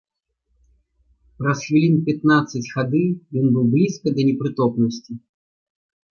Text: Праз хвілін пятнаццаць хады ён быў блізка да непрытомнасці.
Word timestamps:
Праз 1.41 1.59
хвілін 1.65 1.97
пятнаццаць 2.07 2.69
хады 2.77 3.01
ён 3.41 3.45
быў 3.57 3.65
блізка 3.75 4.07
да 4.15 4.21
непрытомнасці. 4.31 5.11